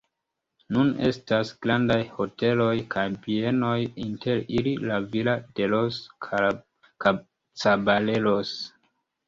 Nune 0.75 1.03
estas 1.09 1.51
grandaj 1.65 1.97
hoteloj 2.15 2.71
kaj 2.95 3.03
bienoj, 3.27 3.75
inter 4.07 4.43
ili 4.57 4.75
La 4.87 4.99
Villa 5.13 5.37
de 5.61 5.71
los 5.77 6.03
Caballeros. 6.31 8.59